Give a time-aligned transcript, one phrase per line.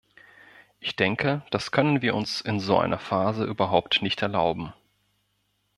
[0.79, 4.73] Ich denke, das können wir uns in so einer Phase überhaupt nicht erlauben.